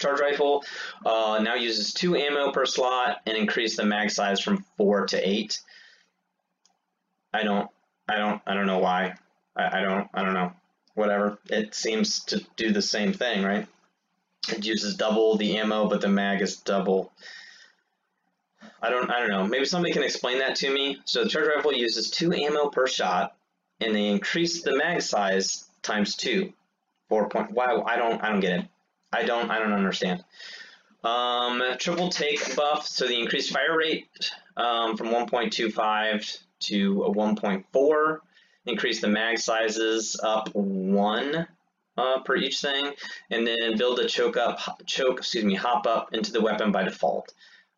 [0.00, 0.64] Charge rifle
[1.04, 5.28] uh, now uses two ammo per slot and increase the mag size from four to
[5.28, 5.60] eight.
[7.34, 7.68] I don't,
[8.08, 9.14] I don't, I don't know why.
[9.54, 10.52] I, I don't, I don't know.
[10.94, 11.38] Whatever.
[11.50, 13.66] It seems to do the same thing, right?
[14.48, 17.12] It uses double the ammo, but the mag is double.
[18.82, 19.46] I don't, I don't know.
[19.46, 21.00] Maybe somebody can explain that to me.
[21.04, 23.36] So the charge rifle uses two ammo per shot,
[23.80, 26.52] and they increase the mag size times two.
[27.08, 27.52] Four point.
[27.52, 28.66] Wow, I don't, I don't get it.
[29.12, 30.24] I don't I don't understand.
[31.02, 34.08] Um, triple take buff, so the increased fire rate
[34.56, 38.18] um, from 1.25 to a 1.4.
[38.66, 41.48] Increase the mag sizes up one
[41.96, 42.92] uh, per each thing,
[43.30, 46.84] and then build a choke up, choke, excuse me, hop up into the weapon by
[46.84, 47.32] default,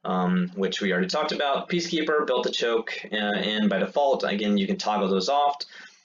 [0.04, 1.68] um, which we already talked about.
[1.68, 4.24] Peacekeeper built a choke uh, in by default.
[4.24, 5.64] Again, you can toggle those off.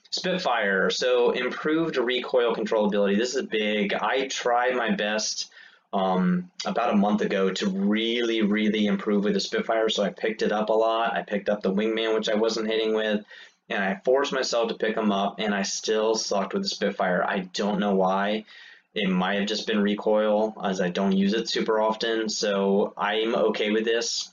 [0.09, 3.17] Spitfire, so improved recoil controllability.
[3.17, 3.93] This is big.
[3.93, 5.51] I tried my best
[5.91, 10.41] um, about a month ago to really, really improve with the Spitfire, so I picked
[10.41, 11.13] it up a lot.
[11.13, 13.25] I picked up the Wingman, which I wasn't hitting with,
[13.69, 17.23] and I forced myself to pick them up, and I still sucked with the Spitfire.
[17.23, 18.45] I don't know why.
[18.93, 23.35] It might have just been recoil, as I don't use it super often, so I'm
[23.35, 24.31] okay with this.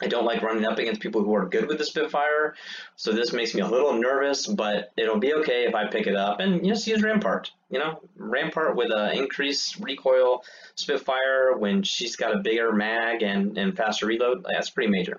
[0.00, 2.54] I don't like running up against people who are good with the Spitfire,
[2.96, 6.14] so this makes me a little nervous, but it'll be okay if I pick it
[6.14, 7.50] up and just use Rampart.
[7.70, 13.56] You know, Rampart with an increased recoil Spitfire when she's got a bigger mag and,
[13.56, 15.18] and faster reload, that's pretty major.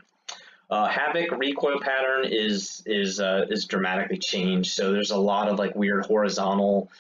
[0.70, 5.58] Uh, Havoc recoil pattern is is uh, is dramatically changed, so there's a lot of
[5.58, 6.92] like weird horizontal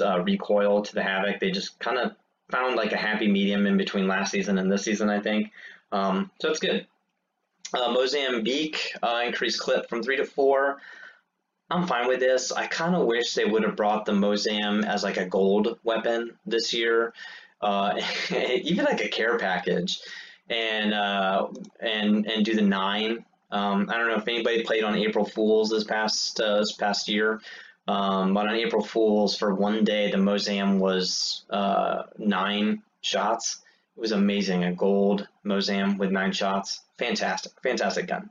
[0.00, 1.40] uh, recoil to the Havoc.
[1.40, 2.12] They just kind of
[2.50, 5.50] found like a happy medium in between last season and this season, I think.
[5.92, 6.86] Um, so it's good.
[7.72, 10.80] Uh, Mozambique uh, increased clip from three to four.
[11.70, 12.52] I'm fine with this.
[12.52, 16.36] I kind of wish they would have brought the Mozam as like a gold weapon
[16.46, 17.14] this year,
[17.62, 17.98] uh,
[18.30, 20.00] even like a care package,
[20.50, 21.48] and uh,
[21.80, 23.24] and and do the nine.
[23.50, 27.08] Um, I don't know if anybody played on April Fools this past uh, this past
[27.08, 27.40] year,
[27.86, 33.60] um, but on April Fools for one day the Mozam was uh, nine shots.
[33.96, 34.64] It was amazing.
[34.64, 36.82] A gold Mozam with nine shots.
[36.98, 38.30] Fantastic, fantastic gun.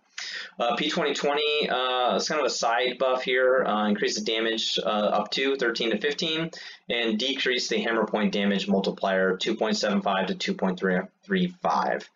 [0.59, 1.37] Uh, P2020,
[1.69, 5.91] uh, it's kind of a side buff here, uh, increases damage uh, up to 13
[5.91, 6.51] to 15,
[6.89, 12.07] and decrease the hammer point damage multiplier 2.75 to 2.35.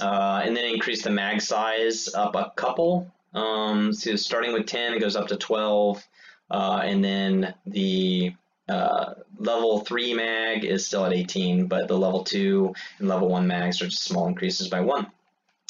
[0.00, 3.10] Uh, and then increase the mag size up a couple.
[3.34, 6.02] Um, so starting with 10, it goes up to 12,
[6.50, 8.34] uh, and then the
[8.68, 13.46] uh, level 3 mag is still at 18, but the level 2 and level 1
[13.46, 15.06] mags are just small increases by 1.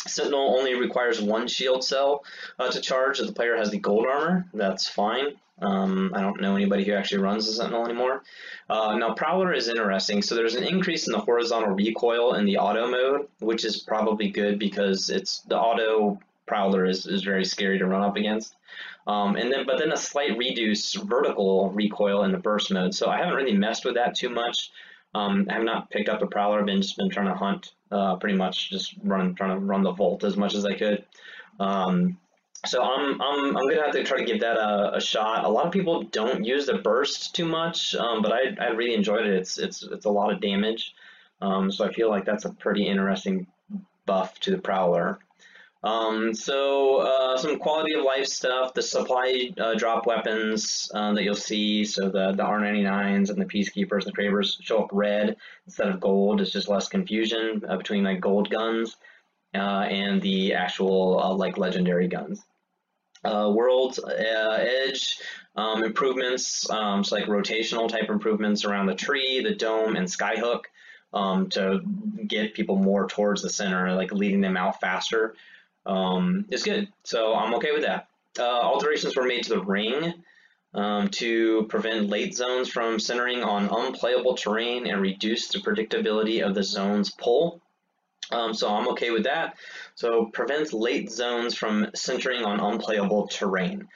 [0.06, 2.24] Sentinel only requires one shield cell
[2.58, 4.46] uh, to charge if the player has the gold armor.
[4.54, 5.34] That's fine.
[5.60, 8.22] Um, I don't know anybody who actually runs the Sentinel anymore.
[8.68, 10.20] Uh, now, Prowler is interesting.
[10.20, 14.28] So there's an increase in the horizontal recoil in the auto mode, which is probably
[14.28, 18.54] good because it's the auto Prowler is, is very scary to run up against.
[19.06, 22.94] Um, and then, but then a slight reduce vertical recoil in the burst mode.
[22.94, 24.70] So I haven't really messed with that too much.
[25.14, 26.61] Um, I have not picked up a prowler.
[26.61, 29.82] I've been just been trying to hunt, uh, pretty much just run, trying to run
[29.82, 31.04] the vault as much as I could.
[31.61, 32.18] Um,
[32.66, 35.44] so I'm, I'm, I'm gonna have to try to give that a, a, shot.
[35.44, 38.94] A lot of people don't use the burst too much, um, but I, I really
[38.94, 39.35] enjoyed it.
[39.35, 40.94] It's, it's, it's a lot of damage.
[41.40, 43.46] Um, so I feel like that's a pretty interesting
[44.04, 45.18] buff to the prowler.
[45.87, 51.22] Um, so uh, some quality of life stuff, the supply uh, drop weapons uh, that
[51.22, 55.37] you'll see, so the, the R99s and the Peacekeepers, and the Krabers show up red
[55.64, 56.40] instead of gold.
[56.40, 58.96] It's just less confusion uh, between like gold guns
[59.55, 62.44] uh, and the actual uh, like legendary guns.
[63.25, 65.18] World Edge
[65.55, 70.62] um, improvements, um, so like rotational type improvements around the tree, the dome, and skyhook
[71.12, 71.81] um, to
[72.27, 75.35] get people more towards the center, like leading them out faster
[75.87, 76.88] um, is good.
[77.05, 78.09] So I'm okay with that.
[78.38, 80.12] Uh, alterations were made to the ring
[80.75, 86.55] um, to prevent late zones from centering on unplayable terrain and reduce the predictability of
[86.55, 87.62] the zone's pull.
[88.31, 89.57] Um, so I'm okay with that.
[89.94, 93.88] So prevents late zones from centering on unplayable terrain.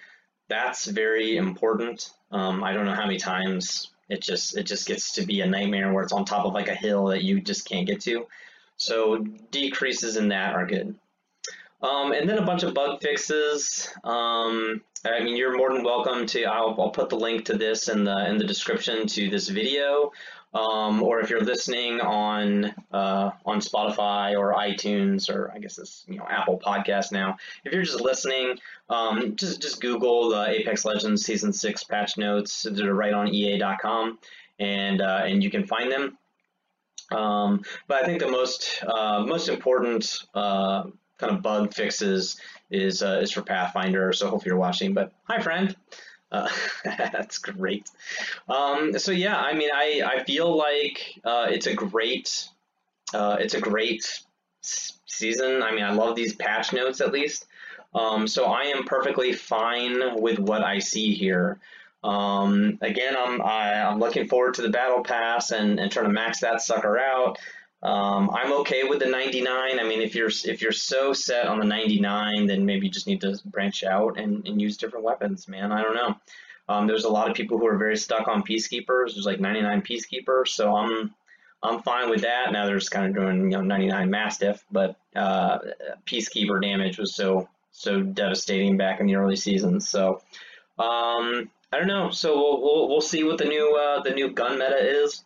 [0.49, 2.11] That's very important.
[2.31, 5.47] Um, I don't know how many times it just it just gets to be a
[5.47, 8.27] nightmare where it's on top of like a hill that you just can't get to.
[8.77, 9.19] So
[9.51, 10.97] decreases in that are good.
[11.83, 13.89] Um, and then a bunch of bug fixes.
[14.05, 16.45] Um, I mean, you're more than welcome to.
[16.45, 20.13] I'll, I'll, put the link to this in the in the description to this video.
[20.53, 26.05] um, or if you're listening on uh, on Spotify or iTunes or I guess it's
[26.09, 27.37] you know Apple Podcast now.
[27.65, 28.59] If you're just listening,
[28.89, 32.67] um, just just Google the Apex Legends Season Six patch notes.
[32.71, 34.19] They're right on EA.com,
[34.59, 36.19] and uh, and you can find them.
[37.13, 40.85] Um, but I think the most uh, most important uh,
[41.21, 42.41] kind of bug fixes
[42.71, 44.13] is uh, is for Pathfinder.
[44.13, 44.95] So hopefully you're watching.
[44.95, 45.77] But hi, friend.
[46.33, 46.49] Uh,
[46.85, 47.91] that's great.
[48.49, 52.49] Um, so yeah, I mean, I, I feel like uh, it's a great
[53.13, 54.21] uh, it's a great
[54.63, 55.63] season.
[55.63, 57.47] I mean, I love these patch notes at least.
[57.95, 61.59] Um, so I am perfectly fine with what I see here.
[62.03, 65.91] Um, again, I'm I, am i am looking forward to the battle pass and, and
[65.91, 67.39] trying to max that sucker out.
[67.83, 69.81] Um, I'm okay with the 99.
[69.81, 73.07] I mean, if you're if you're so set on the 99, then maybe you just
[73.07, 75.73] need to branch out and, and use different weapons, man.
[75.73, 76.15] I don't know.
[76.69, 79.15] Um, there's a lot of people who are very stuck on peacekeepers.
[79.15, 81.15] There's like 99 peacekeepers, so I'm
[81.63, 82.53] I'm fine with that.
[82.53, 85.59] Now they're just kind of doing you know 99 mastiff, but uh,
[86.07, 89.89] peacekeeper damage was so so devastating back in the early seasons.
[89.89, 90.21] So
[90.79, 92.11] um, I don't know.
[92.11, 95.25] So we'll, we'll, we'll see what the new uh, the new gun meta is.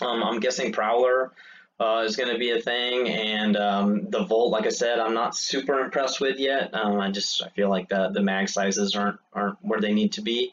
[0.00, 1.32] Um, I'm guessing Prowler
[1.80, 3.08] uh, is going to be a thing.
[3.08, 6.74] And um, the Volt, like I said, I'm not super impressed with yet.
[6.74, 10.12] Um, I just I feel like the the mag sizes aren't aren't where they need
[10.12, 10.52] to be.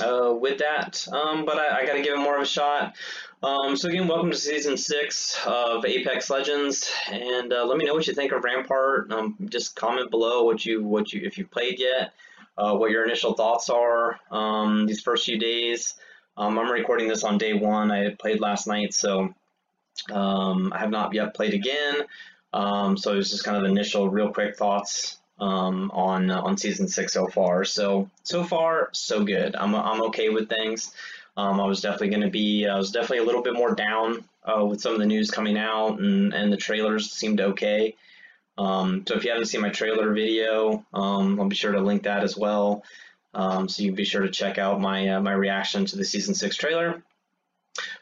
[0.00, 2.94] Uh, with that, um, but I, I got to give it more of a shot.
[3.42, 7.94] Um, so again, welcome to season six of Apex Legends, and uh, let me know
[7.94, 9.12] what you think of Rampart.
[9.12, 12.12] Um, just comment below what you what you if you played yet,
[12.56, 15.94] uh, what your initial thoughts are um, these first few days.
[16.36, 17.90] I'm recording this on day one.
[17.90, 19.34] I played last night, so
[20.10, 22.02] um, I have not yet played again,
[22.52, 26.88] um, so it's just kind of initial, real quick thoughts um, on uh, on season
[26.88, 27.64] six so far.
[27.64, 29.54] So so far so good.
[29.56, 30.92] I'm I'm okay with things.
[31.36, 32.66] Um, I was definitely going to be.
[32.66, 35.56] I was definitely a little bit more down uh, with some of the news coming
[35.56, 37.94] out, and and the trailers seemed okay.
[38.56, 42.02] Um, so if you haven't seen my trailer video, um, I'll be sure to link
[42.02, 42.82] that as well.
[43.34, 46.04] Um, so you can be sure to check out my uh, my reaction to the
[46.04, 47.02] season six trailer.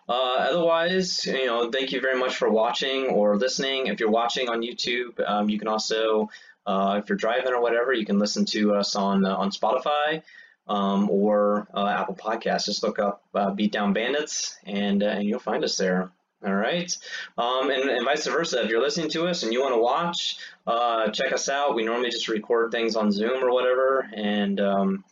[0.08, 3.88] Uh, otherwise, you know, thank you very much for watching or listening.
[3.88, 6.30] If you're watching on YouTube, um, you can also,
[6.64, 10.22] uh, if you're driving or whatever, you can listen to us on uh, on Spotify
[10.68, 12.66] um, or uh, Apple Podcasts.
[12.66, 16.10] Just look up uh, Beatdown Bandits, and uh, and you'll find us there.
[16.46, 16.94] All right,
[17.38, 18.62] um, and, and, vice versa.
[18.62, 20.36] If you're listening to us and you want to watch,
[21.12, 21.74] check us out.
[21.74, 25.04] We normally just record things on Zoom or whatever, and um,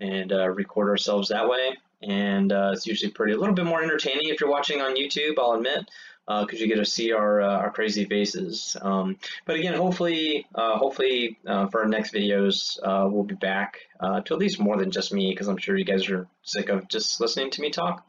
[0.00, 4.28] and record ourselves that way and uh, it's usually pretty a little bit more entertaining
[4.28, 5.38] if you're watching on YouTube.
[5.38, 5.88] I'll admit
[6.26, 8.76] because uh, you get to see our uh, our crazy faces.
[8.80, 13.78] Um, but again, hopefully, uh, hopefully uh, for our next videos, uh, we'll be back
[14.00, 16.88] to at least more than just me because I'm sure you guys are sick of
[16.88, 18.06] just listening to me talk.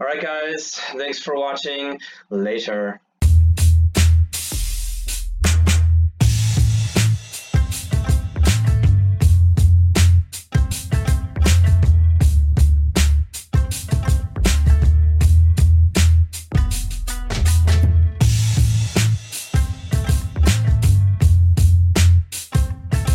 [0.00, 1.98] All right, guys, thanks for watching.
[2.30, 3.00] Later.